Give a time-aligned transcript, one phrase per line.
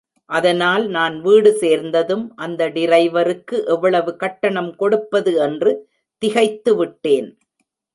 [0.29, 5.73] அதனால் நான் வீடு சேர்ந்ததும் அந்த டிரைவருக்ககு எவ்வளவு கட்டணம் கொடுப்பது என்று
[6.21, 7.29] திகைத்து விட்டேன்.